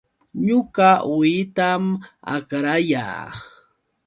Ñuqa 0.45 0.89
uwihatam 1.11 1.83
akrayaa 2.33 3.25